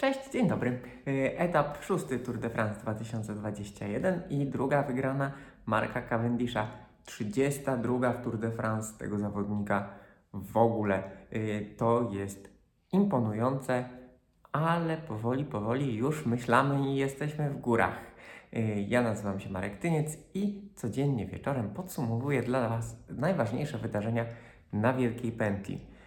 Cześć, 0.00 0.30
dzień 0.32 0.48
dobry. 0.48 0.80
E, 1.06 1.38
Etap 1.38 1.84
szósty 1.84 2.18
Tour 2.18 2.38
de 2.38 2.50
France 2.50 2.80
2021 2.80 4.22
i 4.30 4.46
druga 4.46 4.82
wygrana 4.82 5.32
Marka 5.66 6.02
Cavendisha. 6.02 6.66
32 7.04 8.12
w 8.12 8.22
Tour 8.22 8.38
de 8.38 8.50
France 8.50 8.98
tego 8.98 9.18
zawodnika 9.18 9.88
w 10.32 10.56
ogóle. 10.56 11.02
E, 11.30 11.60
To 11.76 12.10
jest 12.12 12.50
imponujące, 12.92 13.84
ale 14.52 14.96
powoli, 14.96 15.44
powoli 15.44 15.96
już 15.96 16.26
myślamy 16.26 16.90
i 16.90 16.96
jesteśmy 16.96 17.50
w 17.50 17.60
górach. 17.60 17.98
E, 18.52 18.80
Ja 18.80 19.02
nazywam 19.02 19.40
się 19.40 19.50
Marek 19.50 19.78
Tyniec 19.78 20.18
i 20.34 20.70
codziennie 20.74 21.26
wieczorem 21.26 21.70
podsumowuję 21.70 22.42
dla 22.42 22.68
Was 22.68 22.96
najważniejsze 23.08 23.78
wydarzenia 23.78 24.24
na 24.72 24.92
Wielkiej 24.92 25.32
Pętli. 25.32 25.97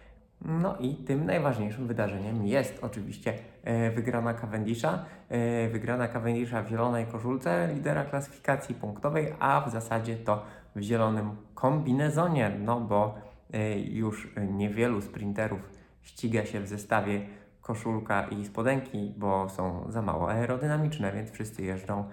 No 0.44 0.76
i 0.76 0.94
tym 0.94 1.26
najważniejszym 1.26 1.86
wydarzeniem 1.86 2.46
jest 2.46 2.78
oczywiście 2.84 3.34
e, 3.64 3.90
wygrana 3.90 4.34
Cavendisha. 4.34 5.04
E, 5.28 5.68
wygrana 5.68 6.08
Cavendisha 6.08 6.62
w 6.62 6.68
zielonej 6.68 7.06
koszulce 7.06 7.68
lidera 7.74 8.04
klasyfikacji 8.04 8.74
punktowej, 8.74 9.34
a 9.38 9.60
w 9.60 9.72
zasadzie 9.72 10.16
to 10.16 10.44
w 10.76 10.80
zielonym 10.80 11.30
kombinezonie, 11.54 12.52
no 12.58 12.80
bo 12.80 13.14
e, 13.52 13.78
już 13.78 14.34
niewielu 14.52 15.00
sprinterów 15.00 15.60
ściga 16.02 16.44
się 16.44 16.60
w 16.60 16.68
zestawie 16.68 17.20
koszulka 17.60 18.26
i 18.28 18.44
spodenki, 18.44 19.14
bo 19.16 19.48
są 19.48 19.84
za 19.88 20.02
mało 20.02 20.30
aerodynamiczne, 20.30 21.12
więc 21.12 21.30
wszyscy 21.30 21.62
jeżdżą 21.62 22.04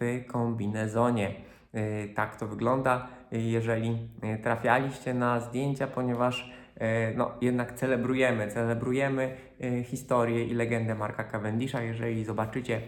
w 0.00 0.24
kombinezonie. 0.26 1.34
Tak 2.14 2.36
to 2.36 2.46
wygląda, 2.46 3.08
jeżeli 3.32 4.08
trafialiście 4.42 5.14
na 5.14 5.40
zdjęcia, 5.40 5.86
ponieważ 5.86 6.52
no, 7.16 7.30
jednak 7.40 7.72
celebrujemy, 7.72 8.48
celebrujemy 8.48 9.36
e, 9.60 9.82
historię 9.82 10.44
i 10.44 10.54
legendę 10.54 10.94
Marka 10.94 11.24
Cavendisha. 11.24 11.82
Jeżeli 11.82 12.24
zobaczycie, 12.24 12.80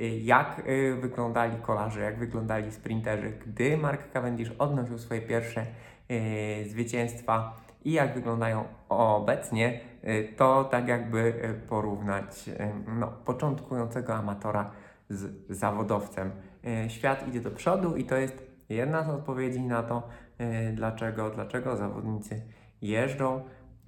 e, 0.00 0.08
jak 0.08 0.62
e, 0.66 0.94
wyglądali 0.94 1.56
kolarze, 1.62 2.00
jak 2.00 2.18
wyglądali 2.18 2.72
sprinterzy, 2.72 3.32
gdy 3.46 3.76
Mark 3.76 4.12
Cavendish 4.12 4.52
odnosił 4.58 4.98
swoje 4.98 5.20
pierwsze 5.20 5.66
e, 6.08 6.64
zwycięstwa 6.64 7.56
i 7.84 7.92
jak 7.92 8.14
wyglądają 8.14 8.64
obecnie, 8.88 9.80
e, 10.02 10.24
to 10.24 10.64
tak 10.64 10.88
jakby 10.88 11.34
e, 11.42 11.54
porównać 11.54 12.48
e, 12.48 12.72
no, 12.98 13.06
początkującego 13.24 14.14
amatora 14.14 14.70
z 15.08 15.32
zawodowcem. 15.50 16.30
E, 16.66 16.90
Świat 16.90 17.28
idzie 17.28 17.40
do 17.40 17.50
przodu 17.50 17.96
i 17.96 18.04
to 18.04 18.16
jest 18.16 18.46
jedna 18.68 19.04
z 19.04 19.08
odpowiedzi 19.08 19.60
na 19.60 19.82
to, 19.82 20.08
e, 20.38 20.72
dlaczego, 20.72 21.30
dlaczego 21.30 21.76
zawodnicy 21.76 22.42
jeżdżą 22.82 23.44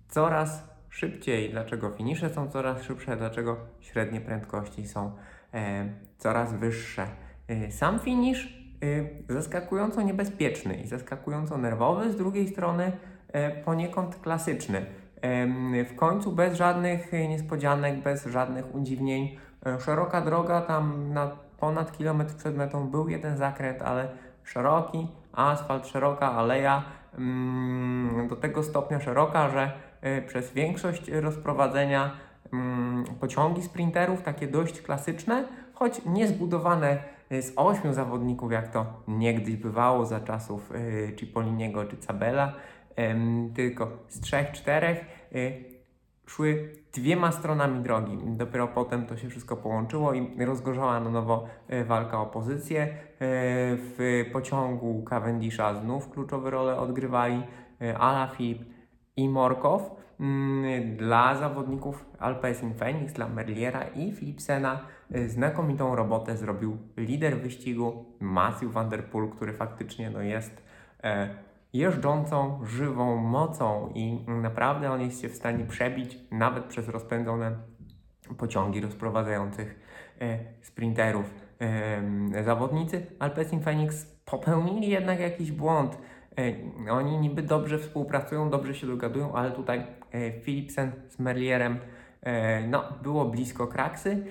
coraz 0.08 0.68
szybciej, 0.88 1.50
dlaczego 1.50 1.90
finisze 1.90 2.30
są 2.30 2.48
coraz 2.50 2.82
szybsze, 2.82 3.16
dlaczego 3.16 3.56
średnie 3.80 4.20
prędkości 4.20 4.88
są 4.88 5.12
e, 5.54 5.88
coraz 6.18 6.52
wyższe. 6.52 7.06
E, 7.48 7.72
sam 7.72 7.98
finisz 7.98 8.58
e, 9.28 9.32
zaskakująco 9.32 10.02
niebezpieczny 10.02 10.74
i 10.74 10.86
zaskakująco 10.86 11.58
nerwowy, 11.58 12.12
z 12.12 12.16
drugiej 12.16 12.48
strony 12.48 12.92
e, 13.32 13.50
poniekąd 13.62 14.16
klasyczny. 14.16 14.86
Em, 15.22 15.84
W 15.84 15.96
końcu 15.96 16.32
bez 16.32 16.56
żadnych 16.56 17.14
e, 17.14 17.28
niespodzianek, 17.28 18.02
bez 18.02 18.26
żadnych 18.26 18.74
udziwnień. 18.74 19.38
E, 19.66 19.80
Szeroka 19.80 20.20
droga, 20.20 20.60
tam 20.60 21.12
na 21.12 21.30
ponad 21.60 21.92
kilometr 21.92 22.36
przed 22.36 22.56
metą 22.56 22.88
był 22.88 23.08
jeden 23.08 23.36
zakręt, 23.36 23.82
ale 23.82 24.08
szeroki, 24.44 25.08
asfalt, 25.32 25.86
szeroka 25.86 26.32
aleja, 26.32 26.84
do 28.28 28.36
tego 28.36 28.62
stopnia 28.62 29.00
szeroka, 29.00 29.50
że 29.50 29.72
e, 30.00 30.22
przez 30.22 30.52
większość 30.52 31.10
rozprowadzenia 31.10 32.10
mm, 32.52 33.04
pociągi 33.20 33.62
sprinterów, 33.62 34.22
takie 34.22 34.46
dość 34.46 34.82
klasyczne, 34.82 35.48
choć 35.74 36.04
nie 36.06 36.28
zbudowane 36.28 36.98
e, 37.30 37.42
z 37.42 37.52
ośmiu 37.56 37.92
zawodników, 37.92 38.52
jak 38.52 38.68
to 38.68 38.86
niegdyś 39.08 39.56
bywało 39.56 40.06
za 40.06 40.20
czasów 40.20 40.72
e, 40.72 41.16
Cipolliniego 41.16 41.84
czy 41.84 41.96
Cabela, 41.96 42.52
tylko 43.54 43.90
z 44.08 44.20
trzech, 44.20 44.52
czterech 44.52 45.04
szły 46.28 46.72
dwiema 46.92 47.32
stronami 47.32 47.82
drogi. 47.82 48.18
Dopiero 48.26 48.68
potem 48.68 49.06
to 49.06 49.16
się 49.16 49.28
wszystko 49.28 49.56
połączyło 49.56 50.14
i 50.14 50.44
rozgorzała 50.44 51.00
na 51.00 51.10
nowo 51.10 51.46
e, 51.68 51.84
walka 51.84 52.20
o 52.20 52.26
pozycję. 52.26 52.82
E, 52.82 52.88
W 53.76 54.24
pociągu 54.32 55.04
Cavendisha 55.08 55.74
znów 55.74 56.10
kluczowe 56.10 56.50
role 56.50 56.76
odgrywali 56.76 57.42
e, 57.82 57.98
Alaphilippe 57.98 58.64
i 59.16 59.28
Morkow. 59.28 59.98
Mm, 60.20 60.96
Dla 60.96 61.34
zawodników 61.34 62.04
Alpecin 62.18 62.74
Phoenix, 62.74 63.12
dla 63.12 63.28
Merliera 63.28 63.82
i 63.82 64.12
Philipsena 64.12 64.80
znakomitą 65.26 65.96
robotę 65.96 66.36
zrobił 66.36 66.78
lider 66.96 67.40
wyścigu 67.40 68.04
Matthew 68.20 68.72
Van 68.72 68.88
Der 68.88 69.04
Poel, 69.04 69.28
który 69.28 69.52
faktycznie 69.52 70.10
no, 70.10 70.22
jest 70.22 70.62
jeżdżącą, 71.72 72.60
żywą 72.64 73.16
mocą 73.16 73.92
i 73.94 74.24
naprawdę 74.28 74.90
on 74.90 75.00
jest 75.00 75.20
się 75.20 75.28
w 75.28 75.34
stanie 75.34 75.64
przebić 75.64 76.18
nawet 76.30 76.64
przez 76.64 76.88
rozpędzone 76.88 77.56
pociągi 78.38 78.80
rozprowadzających 78.80 79.80
e, 80.20 80.38
sprinterów. 80.60 81.34
E, 81.60 82.44
zawodnicy 82.44 83.06
Alpecin 83.18 83.60
Phoenix 83.60 84.06
popełnili 84.24 84.88
jednak 84.88 85.20
jakiś 85.20 85.52
błąd. 85.52 85.98
E, 86.86 86.92
oni 86.92 87.18
niby 87.18 87.42
dobrze 87.42 87.78
współpracują, 87.78 88.50
dobrze 88.50 88.74
się 88.74 88.86
dogadują, 88.86 89.34
ale 89.34 89.50
tutaj 89.50 89.86
Philipsen 90.42 90.92
z 91.08 91.18
Merlierem 91.18 91.78
no, 92.68 92.84
było 93.02 93.24
blisko 93.24 93.66
kraksy. 93.66 94.26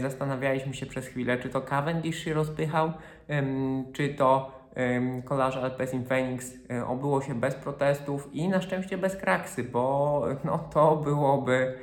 Zastanawialiśmy 0.00 0.74
się 0.74 0.86
przez 0.86 1.06
chwilę, 1.06 1.38
czy 1.38 1.48
to 1.48 1.60
Cavendish 1.60 2.24
się 2.24 2.34
rozpychał, 2.34 2.92
czy 3.92 4.08
to 4.08 4.59
em, 4.74 5.22
kolarze 5.22 5.60
Alpecin 5.60 6.04
Phoenix 6.04 6.54
obyło 6.86 7.22
się 7.22 7.34
bez 7.34 7.54
protestów 7.54 8.28
i 8.32 8.48
na 8.48 8.60
szczęście 8.60 8.98
bez 8.98 9.16
kraksy, 9.16 9.64
bo 9.64 10.22
no, 10.44 10.58
to 10.58 10.96
byłoby 10.96 11.74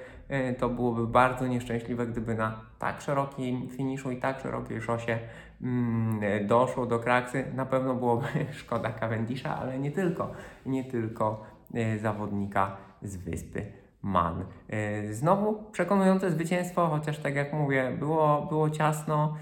to 0.58 0.70
byłoby 0.70 1.08
bardzo 1.08 1.48
nieszczęśliwe, 1.48 2.08
gdyby 2.08 2.36
na 2.36 2.62
tak 2.80 3.02
szerokim 3.02 3.70
finiszu 3.70 4.12
i 4.12 4.18
tak 4.18 4.40
szerokiej 4.40 4.81
szosie 4.81 5.20
mm, 5.62 6.48
doszło 6.48 6.86
do 6.86 7.00
kraksy. 7.00 7.46
Na 7.56 7.66
pewno 7.66 7.96
byłoby 7.96 8.28
szkoda 8.59 8.92
Cavendisha, 8.92 9.58
ale 9.58 9.80
nie 9.80 9.92
tylko, 9.92 10.31
nie 10.66 10.84
tylko 10.84 11.44
e, 11.74 12.00
zawodnika 12.00 12.78
z 13.02 13.18
wyspy 13.18 13.66
Man. 14.02 14.46
E, 14.69 15.14
Znowu 15.14 15.64
przekonujące 15.72 16.31
zwycięstwo, 16.31 16.88
chociaż 16.88 17.19
tak 17.19 17.36
jak 17.36 17.54
mówię, 17.54 17.92
było, 18.00 18.42
było 18.50 18.69
ciasno. 18.69 19.36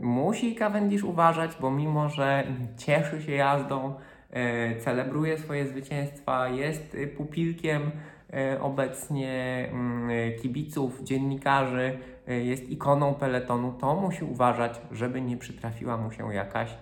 Musi 0.00 0.54
Cavendish 0.54 1.04
uważać, 1.04 1.56
bo 1.60 1.70
mimo, 1.70 2.08
że 2.08 2.44
cieszy 2.76 3.22
się 3.22 3.32
jazdą, 3.32 3.94
e, 4.30 4.76
celebruje 4.76 5.38
swoje 5.38 5.66
zwycięstwa, 5.66 6.48
jest 6.48 6.94
e, 6.94 7.06
pupilkiem 7.06 7.90
e, 8.32 8.60
obecnie 8.60 9.68
mm, 9.72 10.38
kibiców, 10.42 11.02
dziennikarzy, 11.02 11.98
jest 12.26 12.70
ikoną 12.70 13.14
peletonu, 13.14 13.72
to 13.72 13.94
musi 13.94 14.24
uważać, 14.24 14.80
żeby 14.92 15.20
nie 15.20 15.36
przytrafiła 15.36 15.96
mu 15.96 16.12
się 16.12 16.34
jakaś 16.34 16.76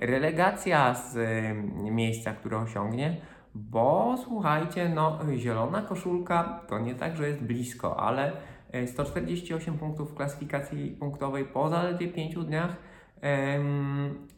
relegacja 0.00 0.94
z 0.94 1.16
miejsca, 1.74 2.32
które 2.32 2.58
osiągnie, 2.58 3.16
bo 3.54 4.16
słuchajcie, 4.24 4.88
no 4.88 5.18
zielona 5.36 5.82
koszulka 5.82 6.60
to 6.68 6.78
nie 6.78 6.94
tak, 6.94 7.16
że 7.16 7.28
jest 7.28 7.42
blisko, 7.42 8.00
ale 8.00 8.32
148 8.86 9.78
punktów 9.78 10.12
w 10.12 10.14
klasyfikacji 10.14 10.90
punktowej 10.90 11.44
po 11.44 11.68
zaledwie 11.68 12.08
5 12.08 12.34
dniach. 12.34 12.76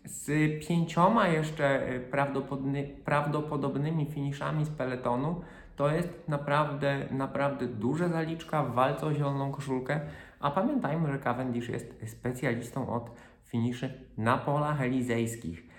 Z 0.04 0.26
pięcioma 0.68 1.28
jeszcze 1.28 1.88
e, 1.88 2.00
prawdopodobny, 2.00 2.88
prawdopodobnymi 3.04 4.06
finiszami 4.06 4.64
z 4.64 4.70
peletonu, 4.70 5.40
to 5.76 5.90
jest 5.90 6.28
naprawdę, 6.28 7.06
naprawdę 7.10 7.66
duża 7.66 8.08
zaliczka 8.08 8.64
w 8.64 8.74
walce 8.74 9.06
o 9.06 9.14
zieloną 9.14 9.52
koszulkę, 9.52 10.00
a 10.40 10.50
pamiętajmy, 10.50 11.12
że 11.12 11.18
Cavendish 11.18 11.68
jest 11.68 11.94
specjalistą 12.06 12.88
od 12.94 13.10
finiszy 13.44 14.04
na 14.18 14.38
polach 14.38 14.82
elizejskich. 14.82 15.70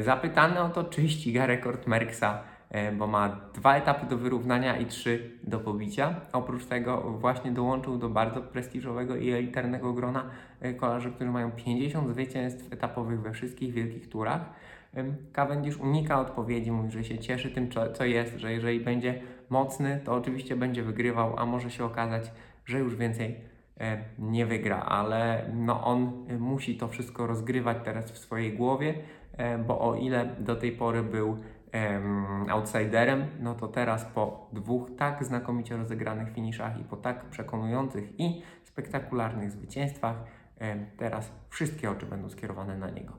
Zapytany 0.00 0.60
o 0.60 0.68
to, 0.68 0.84
czy 0.84 1.08
ściga 1.08 1.46
rekord 1.46 1.86
Merckxa, 1.86 2.24
e, 2.24 2.55
bo 2.98 3.06
ma 3.06 3.40
dwa 3.54 3.76
etapy 3.76 4.06
do 4.06 4.18
wyrównania 4.18 4.76
i 4.76 4.86
trzy 4.86 5.30
do 5.42 5.60
pobicia. 5.60 6.14
Oprócz 6.32 6.64
tego 6.64 7.00
właśnie 7.00 7.52
dołączył 7.52 7.98
do 7.98 8.08
bardzo 8.08 8.42
prestiżowego 8.42 9.16
i 9.16 9.30
elitarnego 9.30 9.92
grona 9.92 10.24
e, 10.60 10.74
kolarzy, 10.74 11.10
którzy 11.10 11.30
mają 11.30 11.50
50 11.50 12.08
zwycięstw 12.08 12.72
etapowych 12.72 13.20
we 13.20 13.32
wszystkich 13.32 13.72
wielkich 13.72 14.08
turach. 14.08 14.50
Cavendish 15.32 15.76
unika 15.76 16.20
odpowiedzi, 16.20 16.72
mówi, 16.72 16.90
że 16.90 17.04
się 17.04 17.18
cieszy 17.18 17.50
tym, 17.50 17.68
co, 17.94 18.04
jest, 18.04 18.36
że 18.36 18.52
jeżeli 18.52 18.80
będzie 18.80 19.22
mocny, 19.50 20.00
to 20.04 20.14
oczywiście 20.14 20.56
będzie 20.56 20.82
wygrywał, 20.82 21.38
a 21.38 21.46
może 21.46 21.70
się 21.70 21.84
okazać, 21.84 22.30
że 22.64 22.78
już 22.78 22.96
więcej 22.96 23.36
e, 23.80 23.98
nie 24.18 24.46
wygra, 24.46 24.80
ale 24.80 25.50
no 25.54 25.84
on 25.84 26.26
e, 26.28 26.38
musi 26.38 26.76
to 26.76 26.88
wszystko 26.88 27.26
rozgrywać 27.26 27.76
teraz 27.84 28.10
w 28.10 28.18
swojej 28.18 28.52
głowie, 28.52 28.94
e, 29.36 29.58
bo 29.58 29.80
o 29.80 29.94
ile 29.94 30.26
do 30.38 30.56
tej 30.56 30.72
pory 30.72 31.02
był 31.02 31.36
em, 31.72 32.46
outsiderem, 32.50 33.26
no 33.40 33.54
to 33.54 33.68
teraz 33.68 34.04
po 34.04 34.48
dwóch 34.52 34.90
tak 34.96 35.24
znakomicie 35.24 35.76
rozegranych 35.76 36.32
finiszach 36.32 36.80
i 36.80 36.84
po 36.84 36.96
tak 36.96 37.24
przekonujących 37.24 38.20
i 38.20 38.42
spektakularnych 38.64 39.50
zwycięstwach, 39.50 40.16
em, 40.58 40.86
teraz 40.96 41.32
wszystkie 41.50 41.90
oczy 41.90 42.06
będą 42.06 42.30
skierowane 42.30 42.78
na 42.78 42.90
niego. 42.90 43.12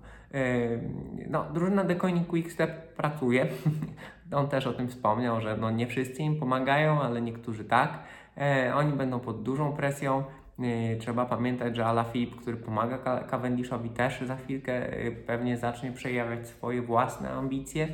No, 1.29 1.45
drużyna 1.53 1.95
Koenig 1.95 2.27
Quickstep 2.27 2.93
pracuje. 2.93 3.47
On 4.31 4.47
też 4.47 4.67
o 4.67 4.73
tym 4.73 4.87
wspomniał, 4.87 5.41
że 5.41 5.57
no 5.57 5.71
nie 5.71 5.87
wszyscy 5.87 6.21
im 6.23 6.39
pomagają, 6.39 7.01
ale 7.01 7.21
niektórzy 7.21 7.65
tak. 7.65 7.99
E, 8.37 8.75
oni 8.75 8.93
będą 8.93 9.19
pod 9.19 9.43
dużą 9.43 9.73
presją. 9.73 10.23
E, 10.59 10.95
Trzeba 10.95 11.25
pamiętać, 11.25 11.75
że 11.75 11.85
Alaphilippe, 11.85 12.41
który 12.41 12.57
pomaga 12.57 12.97
Ca- 12.97 13.23
Cavendishowi, 13.23 13.89
też 13.89 14.21
za 14.21 14.35
chwilkę 14.35 14.73
e, 14.93 15.11
pewnie 15.11 15.57
zacznie 15.57 15.91
przejawiać 15.91 16.47
swoje 16.47 16.81
własne 16.81 17.29
ambicje, 17.29 17.87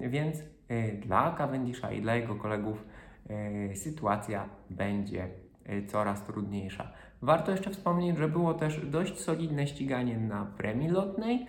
więc 0.00 0.44
e, 0.68 0.92
dla 0.92 1.34
Cavendisha 1.38 1.92
i 1.92 2.02
dla 2.02 2.14
jego 2.14 2.34
kolegów 2.34 2.84
e, 3.30 3.76
sytuacja 3.76 4.48
będzie 4.70 5.28
e, 5.64 5.86
coraz 5.86 6.24
trudniejsza. 6.24 6.92
Warto 7.22 7.50
jeszcze 7.50 7.70
wspomnieć, 7.70 8.18
że 8.18 8.28
było 8.28 8.54
też 8.54 8.86
dość 8.86 9.20
solidne 9.20 9.66
ściganie 9.66 10.18
na 10.18 10.44
premii 10.44 10.88
lotnej. 10.88 11.46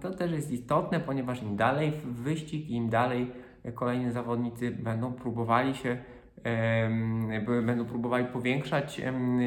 To 0.00 0.10
też 0.10 0.32
jest 0.32 0.50
istotne, 0.50 1.00
ponieważ 1.00 1.42
im 1.42 1.56
dalej 1.56 1.90
w 1.90 2.22
wyścig, 2.22 2.70
im 2.70 2.88
dalej 2.88 3.32
e, 3.64 3.72
kolejni 3.72 4.12
zawodnicy 4.12 4.70
będą 4.70 5.12
próbowali 5.12 5.74
się 5.74 5.98
będą 7.66 7.84
próbowali 7.84 8.24
powiększać 8.24 9.02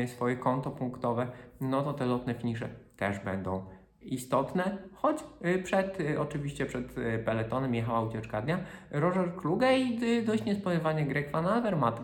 swoje 0.06 0.36
konto 0.36 0.72
punktowe, 0.72 1.28
no 1.62 1.82
to 1.82 1.94
te 1.94 2.06
lotne 2.06 2.34
finisze 2.34 2.70
też 2.98 3.20
będą 3.20 3.66
istotne, 4.02 4.78
choć 4.94 5.24
y, 5.46 5.64
przed, 5.64 6.00
y, 6.00 6.20
oczywiście 6.20 6.66
przed 6.66 6.98
y, 6.98 7.24
peletonem 7.26 7.76
jechała 7.76 8.02
ucieczka 8.02 8.42
dnia 8.42 8.60
Roger 8.92 9.36
Kluge 9.36 9.78
i 9.78 10.24
dość 10.26 10.46
niespodziewanie 10.46 11.06
Greg 11.06 11.32
Van 11.32 11.48
Avermaet. 11.48 11.96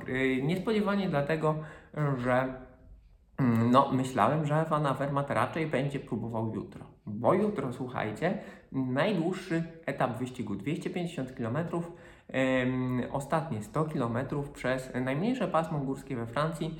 Niespodziewanie 0.43 1.09
dlatego, 1.09 1.55
że 2.17 2.53
mm, 3.37 3.71
no, 3.71 3.91
myślałem, 3.91 4.45
że 4.45 4.65
Van 4.69 4.85
Avermaet 4.85 5.29
raczej 5.29 5.67
będzie 5.67 5.99
próbował 5.99 6.55
jutro, 6.55 6.85
bo 7.05 7.33
jutro, 7.33 7.73
słuchajcie, 7.73 8.37
najdłuższy 8.71 9.63
etap 9.85 10.17
wyścigu 10.19 10.55
250 10.55 11.31
km, 11.31 11.57
ostatnie 13.11 13.63
100 13.63 13.85
km 13.85 14.17
przez 14.53 14.91
najmniejsze 15.05 15.47
pasmo 15.47 15.79
górskie 15.79 16.15
we 16.15 16.27
Francji, 16.27 16.79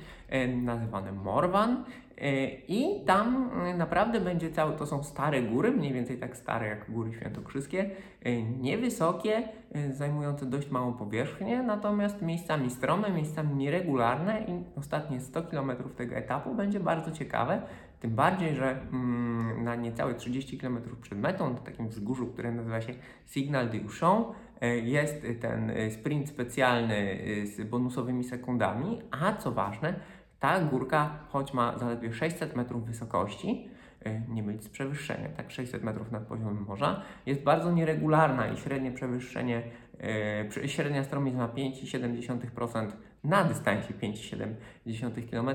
nazywane 0.62 1.12
Morvan. 1.12 1.84
E, 2.20 2.48
I 2.68 3.04
tam 3.04 3.50
naprawdę 3.76 4.20
będzie 4.20 4.50
cały, 4.50 4.76
to 4.76 4.86
są 4.86 5.02
stare 5.02 5.42
góry, 5.42 5.70
mniej 5.70 5.92
więcej 5.92 6.18
tak 6.18 6.36
stare 6.36 6.68
jak 6.68 6.90
góry 6.90 7.12
świętokrzyskie, 7.12 7.90
e, 8.22 8.42
niewysokie, 8.42 9.48
e, 9.72 9.92
zajmujące 9.92 10.46
dość 10.46 10.70
małą 10.70 10.92
powierzchnię, 10.92 11.62
natomiast 11.62 12.22
miejscami 12.22 12.70
strome, 12.70 13.10
miejscami 13.10 13.54
nieregularne 13.54 14.40
i 14.40 14.78
ostatnie 14.78 15.20
100 15.20 15.42
km 15.42 15.72
tego 15.96 16.14
etapu 16.14 16.54
będzie 16.54 16.80
bardzo 16.80 17.10
ciekawe. 17.10 17.62
Tym 18.00 18.10
bardziej, 18.10 18.54
że 18.54 18.70
mm, 18.70 19.64
na 19.64 19.76
niecałe 19.76 20.14
30 20.14 20.58
km 20.58 20.78
przed 21.02 21.18
metą, 21.18 21.52
na 21.52 21.58
takim 21.58 21.88
wzgórzu, 21.88 22.26
które 22.26 22.52
nazywa 22.52 22.80
się 22.80 22.94
Signal 23.26 23.68
e, 23.68 24.30
jest 24.66 25.26
ten 25.40 25.70
e, 25.70 25.90
sprint 25.90 26.28
specjalny 26.28 27.18
e, 27.42 27.46
z 27.46 27.68
bonusowymi 27.68 28.24
sekundami, 28.24 28.98
a 29.10 29.32
co 29.32 29.52
ważne, 29.52 29.94
ta 30.40 30.60
górka, 30.60 31.18
choć 31.28 31.54
ma 31.54 31.78
zaledwie 31.78 32.12
600 32.12 32.56
metrów 32.56 32.84
wysokości, 32.84 33.68
e, 34.04 34.20
nie 34.28 34.42
mylić 34.42 34.64
z 34.64 34.68
przewyższeniem, 34.68 35.32
tak 35.32 35.50
600 35.50 35.82
metrów 35.82 36.12
nad 36.12 36.22
poziomem 36.22 36.64
morza, 36.68 37.02
jest 37.26 37.42
bardzo 37.42 37.72
nieregularna 37.72 38.48
i 38.48 38.56
średnie 38.56 38.92
przewyższenie, 38.92 39.62
e, 39.98 40.44
przy- 40.44 40.68
średnia 40.68 41.04
stromiec 41.04 41.34
ma 41.34 41.48
5,7% 41.48 42.96
na 43.24 43.44
dystansie 43.44 43.94
5,7 43.94 45.22
km. 45.30 45.50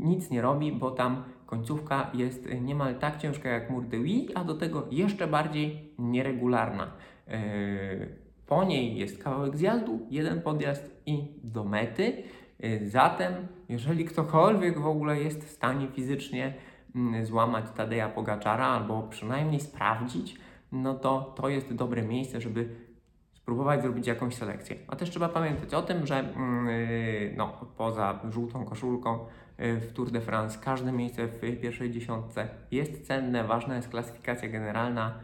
Nic 0.00 0.30
nie 0.30 0.42
robi, 0.42 0.72
bo 0.72 0.90
tam 0.90 1.24
końcówka 1.46 2.10
jest 2.14 2.46
e, 2.46 2.60
niemal 2.60 2.94
tak 2.94 3.16
ciężka 3.16 3.48
jak 3.48 3.70
mur 3.70 3.84
de 3.84 3.98
a 4.34 4.44
do 4.44 4.54
tego 4.54 4.86
jeszcze 4.90 5.26
bardziej 5.26 5.92
nieregularna. 5.98 6.90
E, 7.28 8.26
Po 8.46 8.64
niej 8.64 8.96
jest 8.96 9.22
kawałek 9.22 9.56
zjazdu, 9.56 10.06
jeden 10.10 10.42
podjazd 10.42 11.02
i 11.06 11.40
do 11.44 11.64
mety. 11.64 12.22
Y, 12.64 12.88
Zatem, 12.88 13.34
jeżeli 13.68 14.04
ktokolwiek 14.04 14.78
w 14.78 14.86
ogóle 14.86 15.20
jest 15.20 15.44
w 15.44 15.50
stanie 15.50 15.88
fizycznie 15.88 16.54
mm, 16.94 17.26
złamać 17.26 17.64
Tadeja 17.76 18.08
Pogaczara 18.08 18.66
albo 18.66 19.02
przynajmniej 19.02 19.60
sprawdzić, 19.60 20.36
no 20.72 20.94
to 20.94 21.34
to 21.36 21.48
jest 21.48 21.74
dobre 21.74 22.02
miejsce, 22.02 22.40
żeby 22.40 22.68
spróbować 23.32 23.82
zrobić 23.82 24.06
jakąś 24.06 24.34
selekcję. 24.34 24.76
A 24.88 24.96
też 24.96 25.10
trzeba 25.10 25.28
pamiętać 25.28 25.74
o 25.74 25.82
tym, 25.82 26.06
że 26.06 26.18
mm, 26.18 26.68
y, 26.68 27.34
no, 27.36 27.48
poza 27.76 28.20
żółtą 28.30 28.64
koszulką 28.64 29.18
w 29.58 29.92
Tour 29.94 30.10
de 30.10 30.20
France 30.20 30.58
każde 30.64 30.92
miejsce 30.92 31.26
w 31.26 31.60
pierwszej 31.60 31.90
dziesiątce 31.90 32.48
jest 32.70 33.06
cenne, 33.06 33.44
ważna 33.44 33.76
jest 33.76 33.88
klasyfikacja 33.88 34.48
generalna. 34.48 35.18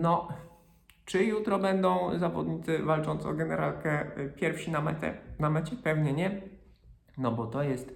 No, 0.00 0.28
czy 1.04 1.24
jutro 1.24 1.58
będą 1.58 2.18
zawodnicy 2.18 2.78
walczący 2.78 3.28
o 3.28 3.34
generalkę 3.34 4.18
y, 4.18 4.32
pierwsi 4.36 4.70
na, 4.70 4.80
metę, 4.80 5.14
na 5.38 5.50
mecie? 5.50 5.76
Pewnie 5.76 6.12
nie, 6.12 6.42
no 7.18 7.32
bo 7.32 7.46
to 7.46 7.62
jest 7.62 7.94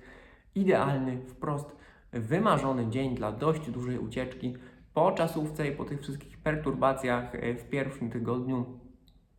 idealny, 0.54 1.20
wprost 1.28 1.76
wymarzony 2.12 2.90
dzień 2.90 3.14
dla 3.14 3.32
dość 3.32 3.70
dużej 3.70 3.98
ucieczki 3.98 4.56
po 4.94 5.12
czasówce 5.12 5.68
i 5.68 5.72
po 5.72 5.84
tych 5.84 6.00
wszystkich 6.00 6.38
perturbacjach 6.38 7.34
y, 7.34 7.54
w 7.54 7.68
pierwszym 7.68 8.10
tygodniu 8.10 8.64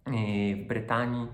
y, 0.07 0.11
w 0.55 0.67
Brytanii. 0.67 1.27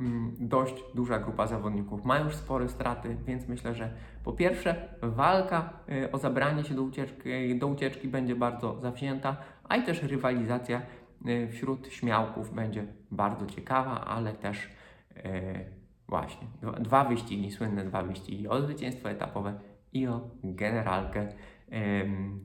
Mm, 0.00 0.36
Dość 0.40 0.74
duża 0.94 1.18
grupa 1.18 1.46
zawodników 1.46 2.04
ma 2.04 2.18
już 2.18 2.34
spore 2.34 2.68
straty, 2.68 3.16
więc 3.26 3.48
myślę, 3.48 3.74
że 3.74 3.90
po 4.24 4.32
pierwsze 4.32 4.88
walka 5.02 5.72
y, 6.04 6.12
o 6.12 6.18
zabranie 6.18 6.64
się 6.64 6.74
do 6.74 6.82
ucieczki, 6.82 7.58
do 7.58 7.66
ucieczki 7.66 8.08
będzie 8.08 8.36
bardzo 8.36 8.80
zawzięta, 8.80 9.36
a 9.68 9.76
i 9.76 9.82
też 9.82 10.02
rywalizacja 10.02 10.82
y, 11.26 11.48
wśród 11.52 11.88
śmiałków 11.88 12.54
będzie 12.54 12.86
bardzo 13.10 13.46
ciekawa, 13.46 14.04
ale 14.04 14.32
też 14.32 14.68
y, 15.16 15.20
właśnie 16.08 16.46
dwa, 16.80 17.04
wyścigi, 17.04 17.50
słynne 17.50 17.84
dwa 17.84 18.02
wyścigi 18.02 18.48
o 18.48 18.62
zwycięstwo 18.62 19.10
etapowe 19.10 19.54
i 19.92 20.06
o 20.06 20.30
generalkę. 20.44 21.28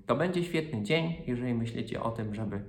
To 0.05 0.15
będzie 0.15 0.43
świetny 0.43 0.83
dzień, 0.83 1.15
jeżeli 1.27 1.53
myślicie 1.53 2.03
o 2.03 2.11
tym, 2.11 2.35
żeby 2.35 2.61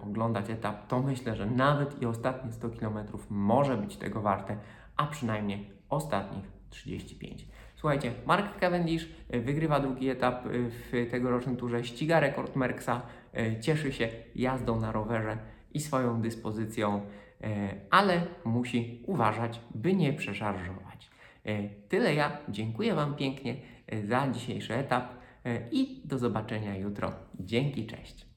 oglądać 0.00 0.50
etap, 0.50 0.88
to 0.88 1.02
myślę, 1.02 1.36
że 1.36 1.46
nawet 1.46 2.02
i 2.02 2.06
ostatnie 2.06 2.52
100 2.52 2.70
km 2.70 2.98
może 3.30 3.76
być 3.76 3.96
tego 3.96 4.20
warte, 4.20 4.56
a 4.96 5.06
przynajmniej 5.06 5.70
ostatnich 5.88 6.44
35. 6.70 7.46
Słuchajcie, 7.84 8.12
Mark 8.26 8.58
Cavendish 8.60 9.08
y, 9.34 9.40
wygrywa 9.40 9.80
drugi 9.80 10.08
etap 10.08 10.46
y, 10.46 10.70
w 10.70 11.10
tegorocznym 11.10 11.56
turze, 11.56 11.84
ściga 11.84 12.20
rekord 12.20 12.56
Merckxa, 12.56 13.02
y, 13.38 13.60
cieszy 13.60 13.92
się 13.92 14.08
jazdą 14.34 14.80
na 14.80 14.92
rowerze 14.92 15.38
i 15.74 15.80
swoją 15.80 16.20
dyspozycją, 16.20 17.00
y, 17.00 17.46
ale 17.90 18.22
musi 18.44 19.02
uważać, 19.06 19.60
by 19.74 19.94
nie 19.94 20.12
przeszarżować. 20.12 21.10
Y, 21.46 21.70
Tyle 21.88 22.14
ja, 22.14 22.38
dziękuję 22.48 22.94
Wam 22.94 23.16
pięknie 23.16 23.56
y, 23.92 24.06
za 24.06 24.28
dzisiejszy 24.28 24.74
etap 24.74 25.12
y, 25.46 25.68
i 25.72 26.02
do 26.04 26.18
zobaczenia 26.18 26.76
jutro. 26.76 27.12
Dzięki, 27.40 27.86
cześć. 27.86 28.33